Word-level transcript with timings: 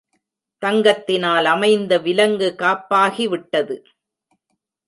தங்கத்தினால் 0.61 1.45
அமைந்த 1.45 1.97
விலங்கு 1.97 2.55
காப்பாகிவிடாது. 2.57 3.77